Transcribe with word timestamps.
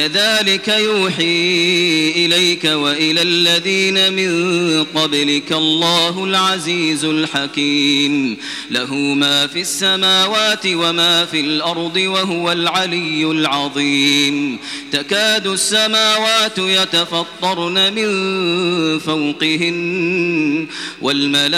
كذلك 0.00 0.68
يوحي 0.68 2.12
إليك 2.16 2.64
وإلى 2.64 3.22
الذين 3.22 4.12
من 4.12 4.30
قبلك 4.84 5.52
الله 5.52 6.24
العزيز 6.24 7.04
الحكيم. 7.04 8.36
له 8.70 8.94
ما 8.94 9.46
في 9.46 9.60
السماوات 9.60 10.66
وما 10.66 11.24
في 11.24 11.40
الأرض 11.40 11.96
وهو 11.96 12.52
العلي 12.52 13.24
العظيم. 13.24 14.58
تكاد 14.92 15.46
السماوات 15.46 16.58
يتفطرن 16.58 17.94
من 17.94 18.08
فوقهن 18.98 20.66
والملائكة 21.02 21.50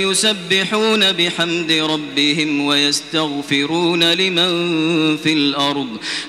يسبحون 0.00 1.12
بحمد 1.12 1.72
ربهم 1.72 2.60
ويستغفرون 2.60 4.12
لمن 4.12 5.16
في 5.16 5.32
الأرض. 5.32 5.88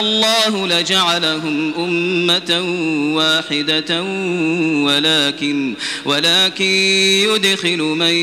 الله 0.00 0.66
لجعلهم 0.66 1.74
أمة 1.78 2.60
واحدة 3.16 4.02
ولكن 4.84 5.74
ولكن 6.04 6.64
يدخل 6.64 7.78
من 7.78 8.14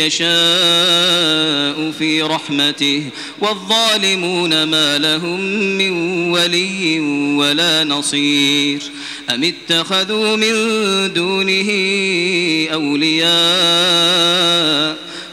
يشاء 0.00 1.90
في 1.98 2.22
رحمته. 2.22 3.02
والظالمون 3.40 4.62
ما 4.62 4.98
لهم 4.98 5.40
من 5.78 5.92
ولي 6.32 7.00
ولا 7.36 7.84
نصير. 7.84 8.82
أم 9.30 9.44
اتخذوا 9.44 10.36
من 10.36 10.52
دونه 11.12 11.70
أولياء؟ 12.72 13.26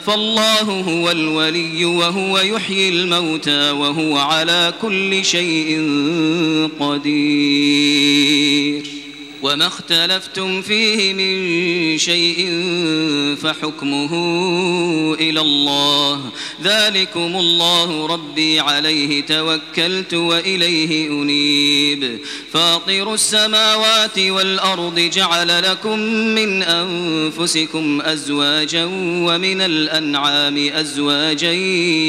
فالله 0.06 0.62
هو 0.62 1.12
الولي 1.12 1.86
وهو 1.86 2.40
يحيي 2.40 2.90
الموتى 2.90 3.72
وهو 3.72 4.18
على 4.18 4.73
كل 4.82 5.26
شيء 5.26 5.90
قدير. 6.80 8.14
وما 9.44 9.68
اختلفتم 9.68 10.62
فيه 10.62 11.14
من 11.14 11.98
شيء 11.98 12.48
فحكمه 13.42 14.14
إلى 15.20 15.42
الله. 15.42 16.31
ذلكم 16.64 17.36
الله 17.36 18.06
ربي 18.08 18.59
عليه 18.59 19.22
توكلت 19.22 20.14
وإليه 20.14 21.08
أنيب. 21.08 22.20
فاطر 22.53 23.14
السماوات 23.14 24.20
والأرض 24.20 25.00
جعل 25.00 25.64
لكم 25.64 26.00
من 26.09 26.64
أنفسكم 26.64 28.02
أزواجا 28.02 28.86
ومن 28.96 29.62
الأنعام 29.62 30.58
أزواجا 30.58 31.52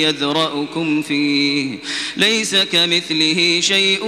يذرأكم 0.02 1.02
فيه. 1.02 1.78
ليس 2.16 2.54
كمثله 2.54 3.60
شيء 3.60 4.04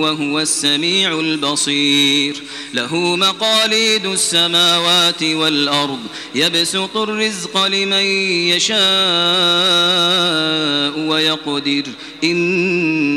وهو 0.00 0.40
السميع 0.40 1.20
البصير. 1.20 2.17
بصير 2.18 2.42
له 2.74 3.16
مقاليد 3.16 4.06
السماوات 4.06 5.22
والأرض. 5.22 5.98
يبسط 6.34 6.96
الرزق 6.96 7.66
لمن 7.66 8.04
يشاء 8.50 8.78
ويقدر. 10.98 11.82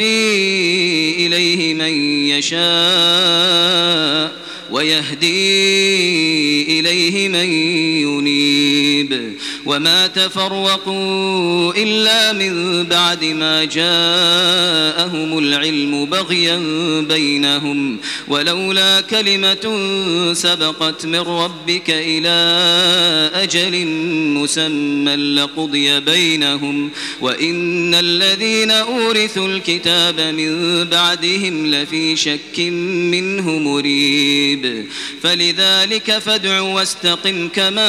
إليه 0.00 1.74
من 1.74 1.92
يشاء 2.28 3.68
ويهدي 4.70 5.58
إليه 6.80 7.28
من 7.28 7.52
ينيب. 8.02 9.37
وما 9.68 10.06
تفرقوا 10.06 11.72
إلا 11.76 12.32
من 12.32 12.84
بعد 12.84 13.24
ما 13.24 13.64
جاءهم 13.64 15.38
العلم 15.38 16.04
بغيا 16.04 16.56
بينهم 17.00 17.98
ولولا 18.28 19.00
كلمة 19.00 19.78
سبقت 20.32 21.06
من 21.06 21.20
ربك 21.20 21.90
إلى 21.90 22.28
أجل 23.34 23.86
مسمى 24.34 25.16
لقضي 25.16 26.00
بينهم 26.00 26.90
وإن 27.20 27.94
الذين 27.94 28.70
أورثوا 28.70 29.48
الكتاب 29.48 30.20
من 30.20 30.84
بعدهم 30.84 31.66
لفي 31.66 32.16
شك 32.16 32.58
منه 33.12 33.58
مريب 33.58 34.86
فلذلك 35.22 36.18
فادع 36.18 36.60
واستقم 36.60 37.48
كما 37.48 37.88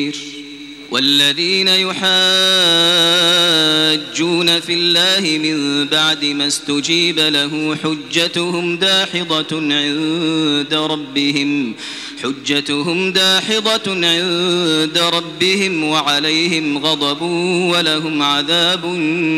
والذين 0.91 1.67
يحاجون 1.67 2.01
في 4.59 4.73
الله 4.73 5.37
من 5.37 5.87
بعد 5.87 6.25
ما 6.25 6.47
استجيب 6.47 7.19
له 7.19 7.77
حجتهم 7.83 8.77
داحضة 8.77 9.57
عند 9.73 10.73
ربهم 10.73 11.75
حجتهم 12.23 13.11
داحضة 13.11 13.91
عند 13.91 14.97
ربهم 14.97 15.83
وعليهم 15.83 16.77
غضب 16.77 17.21
ولهم 17.71 18.23
عذاب 18.23 18.81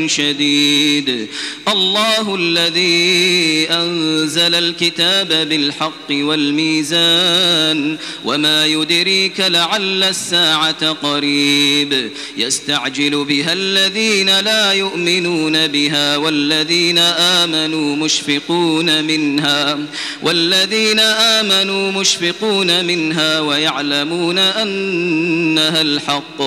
شديد. 0.08 1.28
الله 1.68 2.36
الذي 2.36 3.68
أنزل 3.72 4.56
الكتاب 4.56 5.28
بالحق 5.28 6.10
والميزان 6.12 7.98
وما 8.26 8.66
يدريك 8.66 9.40
لعل 9.40 10.04
الساعة 10.04 10.92
قريب. 10.92 12.10
يستعجل 12.38 13.26
بها 13.26 13.54
الذين 13.54 14.40
لا 14.40 14.74
يؤمنون 14.74 15.68
بها 15.68 16.18
والذين 16.18 16.98
آمنوا 16.98 17.96
مشفقون 17.96 19.04
منها 19.04 19.80
والذين 20.24 21.00
آمنوا 21.00 21.92
مشفقون 21.92 22.73
منها 22.82 23.40
ويعلمون 23.40 24.38
أنها 24.38 25.82
الحق. 25.82 26.42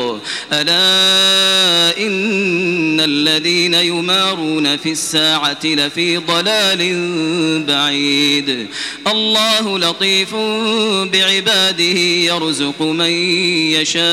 ألا 0.52 1.98
إن 1.98 3.00
الذين 3.00 3.74
يمارون 3.74 4.76
في 4.76 4.92
الساعة 4.92 5.58
لفي 5.64 6.16
ضلال 6.16 6.82
بعيد. 7.68 8.66
الله 9.06 9.78
لطيف 9.78 10.34
بعباده 11.12 11.98
يرزق 12.30 12.82
من 12.82 13.10
يشاء 13.76 14.06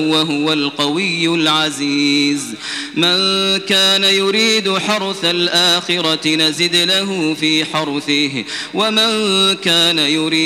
وهو 0.00 0.52
القوي 0.52 1.26
العزيز. 1.26 2.54
من 2.96 3.16
كان 3.58 4.04
يريد 4.04 4.78
حرث 4.78 5.24
الآخرة 5.24 6.36
نزد 6.36 6.76
له 6.76 7.36
في 7.40 7.64
حرثه 7.64 8.44
ومن 8.74 9.54
كان 9.54 9.98
يريد 9.98 10.45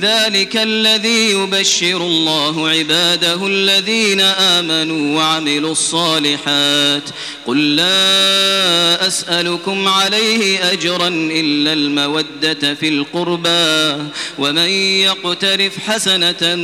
ذلك 0.00 0.56
الذي 0.56 1.30
يبشر 1.30 1.96
الله 1.96 2.68
عباده 2.68 3.46
الذين 3.46 4.20
آمنوا 4.20 5.16
وعملوا 5.16 5.72
الصالحات. 5.72 7.02
قل 7.46 7.76
لا 7.76 9.06
أسألكم 9.06 9.88
عليه 9.88 10.72
أجرا 10.72 11.08
إلا 11.08 11.72
المودة 11.72 12.74
في 12.74 12.88
القربى 12.88 14.04
ومن 14.38 14.68
يقترف 15.08 15.72
حسنة 15.86 16.54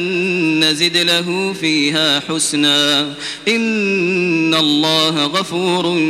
نزد 0.61 0.97
له 0.97 1.55
فيها 1.61 2.23
حسنا. 2.29 3.15
إن 3.49 4.55
الله 4.55 5.27
غفور 5.27 6.01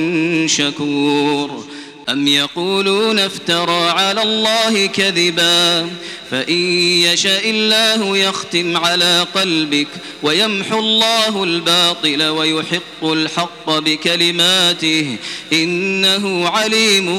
شكور. 0.47 1.65
أم 2.09 2.29
يقولون 2.29 3.19
افترى 3.19 3.91
على 3.91 4.23
الله 4.23 4.87
كذبا؟ 4.87 5.91
فإن 6.33 6.55
يشاء 7.03 7.51
الله 7.51 8.17
يختم 8.19 8.77
على 8.77 9.27
قلبك 9.35 9.89
ويمحو 10.23 10.79
الله 10.79 11.45
الباطل 11.45 12.23
ويحق 12.23 13.05
الحق 13.05 13.79
بكلماته 13.79 15.17
إنه 15.53 16.49
عليم 16.49 17.11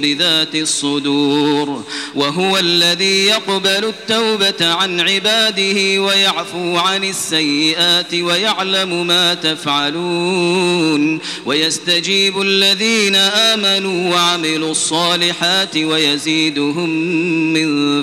بذات 0.00 0.54
الصدور 0.54 1.84
وهو 2.14 2.58
الذي 2.58 3.26
يقبل 3.26 3.84
التوبة 3.84 4.66
عن 4.74 5.00
عباده 5.00 6.02
ويعفو 6.02 6.76
عن 6.76 7.04
السيئات 7.04 8.14
ويعلم 8.14 9.06
ما 9.06 9.34
تفعلون 9.34 11.20
ويستجيب 11.46 12.40
الذين 12.40 13.16
آمنوا 13.16 14.14
وعملوا 14.14 14.70
الصالحات 14.70 15.76
ويزيدهم 15.76 16.88
من 17.52 18.02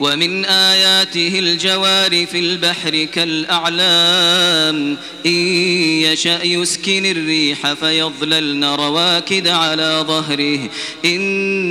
ومن 0.00 0.44
آياته 0.44 1.38
الجوار 1.38 2.26
في 2.26 2.38
البحر 2.38 3.04
كالأعلام. 3.04 4.96
إن 5.26 5.32
يشأ 6.02 6.44
يسكن 6.44 7.06
الريح 7.06 7.72
فيظللن 7.72 8.64
رواكد 8.64 9.48
على 9.48 10.04
ظهره. 10.08 10.70
إن 11.04 11.67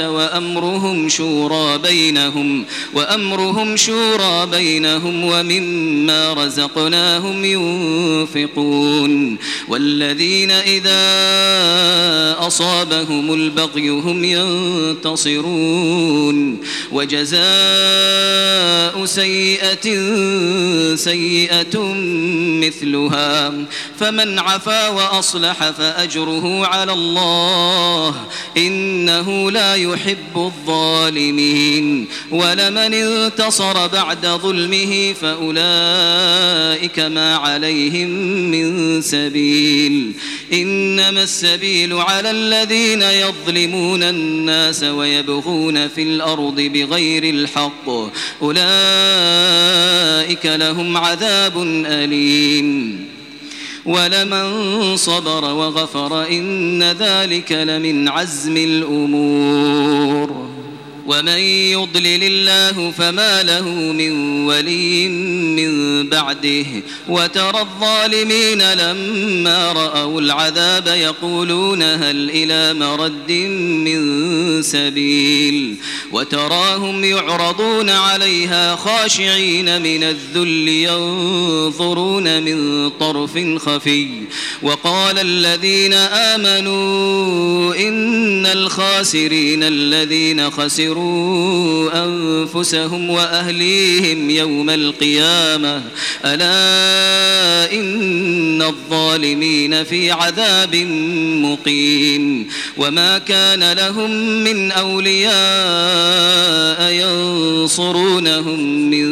وأمرهم 0.00 1.08
شورى 1.08 1.78
بينهم 1.78 2.64
وأمرهم 2.94 3.76
شورى 3.76 4.46
بينهم 4.46 5.24
ومما 5.24 6.32
رزقناهم 6.32 7.44
ينفقون 7.44 9.38
والذين 9.68 10.50
إذا 10.50 11.04
أصابهم 12.46 13.34
البغي 13.34 13.88
هم 13.88 14.24
ينتصرون 15.04 15.74
وجزاء 16.92 18.73
سيئة 19.06 19.84
سيئة 20.96 21.94
مثلها. 22.62 23.52
فمن 24.00 24.38
عفا 24.38 24.88
وأصلح 24.88 25.70
فأجره 25.70 26.66
على 26.66 26.92
الله. 26.92 28.14
إنه 28.56 29.50
لا 29.50 29.74
يحب 29.74 30.36
الظالمين. 30.36 32.06
ولمن 32.30 32.94
انتصر 32.94 33.86
بعد 33.86 34.26
ظلمه 34.26 35.14
فأولئك 35.20 37.00
ما 37.00 37.36
عليهم 37.36 38.08
من 38.50 39.02
سبيل. 39.02 40.12
إنما 40.52 41.22
السبيل 41.22 41.92
على 41.92 42.30
الذين 42.30 43.02
يظلمون 43.02 44.02
الناس 44.02 44.82
ويبغون 44.82 45.88
في 45.88 46.02
الأرض 46.02 46.60
بغير 46.60 47.24
الحق. 47.24 47.90
أولئك 50.24 50.46
لهم 50.46 50.96
عذاب 50.96 51.62
أليم. 51.86 53.04
ولمن 53.86 54.96
صبر 54.96 55.44
وغفر 55.44 56.28
إن 56.28 56.82
ذلك 56.82 57.52
لمن 57.52 58.08
عزم 58.08 58.56
الأمور. 58.56 60.53
ومن 61.06 61.38
يضلل 61.38 62.22
الله 62.22 62.90
فما 62.90 63.42
له 63.42 63.68
من 63.68 64.44
ولي 64.46 65.08
من 65.08 66.08
بعده. 66.08 66.66
وترى 67.08 67.60
الظالمين 67.60 68.72
لما 68.72 69.72
رأوا 69.72 70.20
العذاب 70.20 70.86
يقولون 70.86 71.82
هل 71.82 72.30
إلى 72.30 72.74
مرد 72.74 73.32
من 73.84 74.62
سبيل. 74.62 75.76
وتراهم 76.12 77.04
يعرضون 77.04 77.90
عليها 77.90 78.76
خاشعين 78.76 79.82
من 79.82 80.02
الذل 80.02 80.68
ينظرون 80.68 82.42
من 82.42 82.90
طرف 82.90 83.38
خفي. 83.58 84.08
وقال 84.62 85.18
الذين 85.18 85.92
آمنوا 85.92 87.74
إن 87.74 88.46
الخاسرين 88.46 89.62
الذين 89.62 90.50
خسروا 90.50 90.93
خسروا 90.94 92.04
أنفسهم 92.04 93.10
وأهليهم 93.10 94.30
يوم 94.30 94.70
القيامة. 94.70 95.82
ألا 96.24 97.72
إن 97.72 98.43
الظالمين 98.68 99.84
في 99.84 100.10
عذاب 100.10 100.76
مقيم 101.44 102.48
وما 102.76 103.18
كان 103.18 103.72
لهم 103.72 104.10
من 104.44 104.72
أولياء 104.72 105.34
ينصرونهم 106.92 108.90
من 108.90 109.04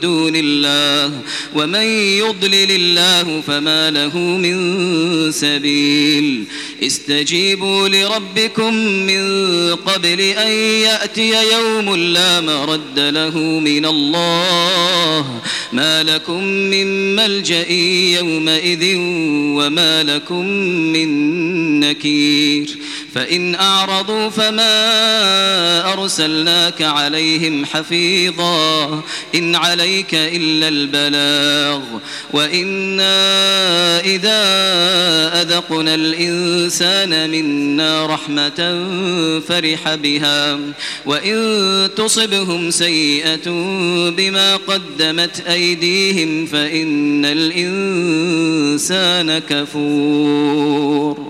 دون 0.00 0.32
الله 0.36 1.12
ومن 1.54 1.84
يضلل 2.18 2.70
الله 2.70 3.40
فما 3.46 3.90
له 3.90 4.18
من 4.18 4.56
سبيل 5.32 6.44
استجيبوا 6.82 7.88
لربكم 7.88 8.74
من 8.84 9.30
قبل 9.74 10.20
أن 10.20 10.50
يأتي 10.82 11.52
يوم 11.52 11.96
لا 11.96 12.40
مرد 12.40 12.98
له 12.98 13.38
من 13.38 13.86
الله 13.86 15.09
ما 15.72 16.02
لكم 16.02 16.44
من 16.44 17.16
ملجأ 17.16 17.70
يومئذ 18.18 18.96
وما 19.56 20.02
لكم 20.02 20.46
من 20.92 21.80
نكير. 21.80 22.78
فإن 23.14 23.54
أعرضوا 23.54 24.28
فما 24.28 24.72
أرسلناك 25.92 26.82
عليهم 26.82 27.66
حفيظا 27.66 29.02
إن 29.34 29.56
عليك 29.56 30.14
إلا 30.14 30.68
البلاغ 30.68 31.80
وإنا 32.32 33.10
إذا 34.00 34.40
أذقنا 35.42 35.94
الإنسان 35.94 37.30
منا 37.30 38.06
رحمة 38.06 38.86
فرح 39.48 39.94
بها 39.94 40.58
وإن 41.06 41.90
تصبهم 41.96 42.70
سيئة 42.70 43.50
بما 44.10 44.56
قدمت 44.56 45.40
أيديهم 45.40 46.46
فإن 46.46 47.24
الإنسان 47.24 48.98
كفور 49.38 51.29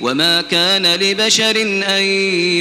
وما 0.00 0.42
كان 0.42 0.94
لبشر 0.94 1.62
أن 1.88 2.02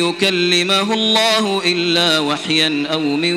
يكلمه 0.04 0.94
الله 0.94 1.62
إلا 1.66 2.20
وحيا 2.20 2.88
أو 2.92 3.00
من 3.00 3.34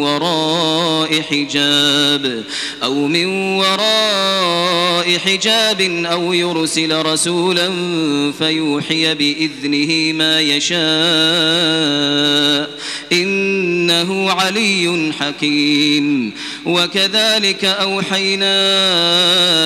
وراء 0.00 1.22
حجاب 1.22 2.44
أو 2.82 2.94
من 2.94 3.26
وراء 3.58 5.18
حجاب 5.18 5.80
أو 6.06 6.32
يرسل 6.32 7.06
رسولا 7.06 7.70
فيوحي 8.38 9.14
بإذنه 9.14 10.12
ما 10.12 10.40
يشاء 10.40 10.76
إنه 13.12 14.30
علي 14.30 15.12
حكيم 15.20 16.32
وكذلك 16.66 17.64
أوحينا 17.64 18.48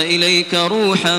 إليك 0.02 0.54
روحا 0.54 1.18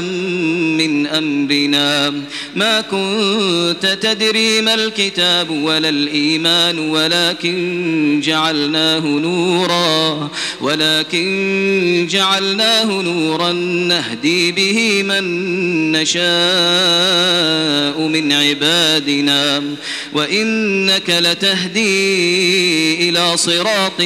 من 0.79 1.07
أمرنا 1.07 2.13
ما 2.55 2.81
كنت 2.81 3.97
تدري 4.01 4.61
ما 4.61 4.73
الكتاب 4.73 5.50
ولا 5.50 5.89
الإيمان 5.89 6.79
ولكن 6.79 8.21
جعلناه 8.23 9.00
نورا 9.00 10.29
ولكن 10.61 12.07
جعلناه 12.09 12.85
نورا 12.85 13.51
نهدي 13.51 14.51
به 14.51 15.03
من 15.03 15.91
نشاء 15.91 16.21
من 18.07 18.33
عبادنا. 18.33 19.63
وإنك 20.13 21.09
لتهدي 21.09 23.09
إلى 23.09 23.38
صراط 23.38 24.01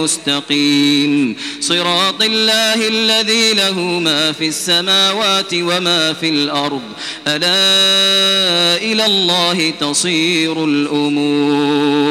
مستقيم. 0.00 1.36
صراط 1.60 2.22
الله 2.22 2.88
الذي 2.88 3.52
له 3.52 3.80
ما 3.80 4.32
في 4.32 4.48
السماوات 4.48 5.54
وما 5.54 6.12
في 6.12 6.28
الأرض. 6.28 6.82
ألا 7.26 7.63
إلى 8.82 9.06
الله 9.06 9.70
تصير 9.70 10.64
الأمور. 10.64 12.04